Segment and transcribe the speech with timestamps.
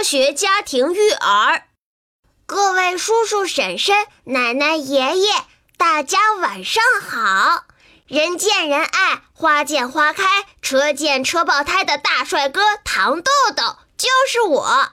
[0.00, 1.64] 科学家庭育儿，
[2.46, 5.30] 各位叔叔婶婶、奶奶爷爷，
[5.76, 7.64] 大家晚上好！
[8.06, 14.88] 人见人爱、花见花开、车见车爆胎的大帅哥糖豆豆就是我。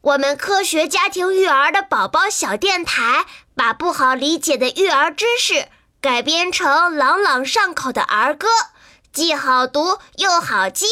[0.00, 3.26] 我们科学家庭育儿的宝宝小电台，
[3.56, 5.66] 把不好理解的育儿知识
[6.00, 8.46] 改编成朗朗上口的儿歌，
[9.12, 10.86] 既好读又好记。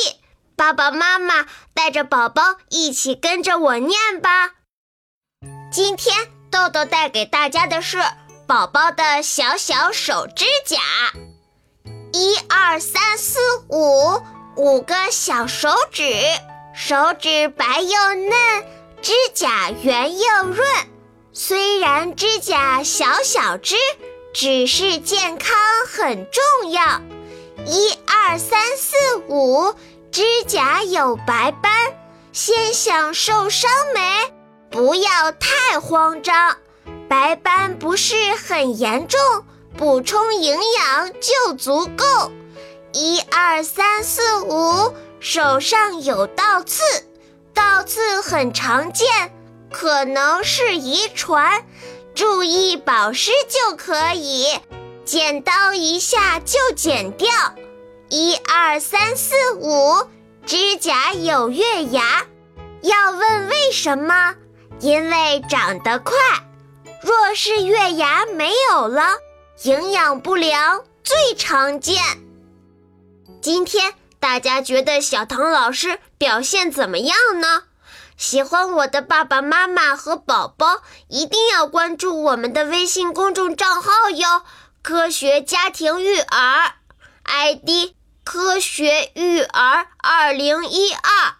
[0.60, 4.50] 爸爸妈妈带着宝宝一起跟着我念吧。
[5.72, 6.14] 今天
[6.50, 7.96] 豆豆带给大家的是
[8.46, 10.76] 宝宝的小小手指甲，
[12.12, 13.38] 一二三四
[13.70, 14.20] 五，
[14.54, 16.12] 五个小手指，
[16.74, 18.30] 手指白又嫩，
[19.00, 20.62] 指甲圆又润。
[21.32, 23.76] 虽然指甲小小只，
[24.34, 25.56] 只是健康
[25.86, 27.00] 很重要。
[27.64, 29.74] 一二三四五。
[30.12, 31.72] 指甲有白斑，
[32.32, 34.32] 先想受伤没？
[34.68, 36.56] 不要太慌张，
[37.08, 39.20] 白斑不是很严重，
[39.76, 42.32] 补充营养就足够。
[42.92, 46.82] 一二三四五，手上有倒刺，
[47.54, 49.32] 倒刺很常见，
[49.70, 51.64] 可能是遗传，
[52.16, 54.58] 注意保湿就可以，
[55.04, 57.28] 剪刀一下就剪掉。
[58.12, 60.04] 一二三四五，
[60.44, 62.26] 指甲有月牙，
[62.82, 64.34] 要问为什么？
[64.80, 66.16] 因为长得快。
[67.04, 69.12] 若是月牙没有了，
[69.62, 72.02] 营养不良最常见。
[73.40, 77.62] 今天大家觉得小唐老师表现怎么样呢？
[78.16, 84.42] 喜欢我的爸爸妈妈和宝宝一定要关注我们的微信公众账号哟，
[84.82, 86.72] 科学家庭育儿
[87.22, 87.94] ，ID。
[88.32, 91.34] 科学育儿二零一二，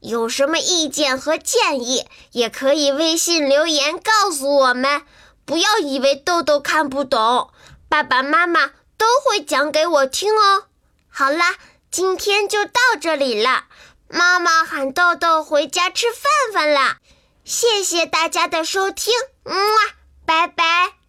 [0.00, 5.02] 有什么意见和建议，也可以微信留言告诉我们。
[5.44, 7.52] 不要以为豆豆看不懂，
[7.88, 10.64] 爸爸妈妈都会讲给我听哦。
[11.08, 11.54] 好啦，
[11.92, 13.66] 今天就到这里了，
[14.08, 16.96] 妈妈喊豆豆回家吃饭饭啦。
[17.44, 19.14] 谢谢大家的收听，
[19.44, 19.54] 嗯，
[20.26, 21.01] 拜拜。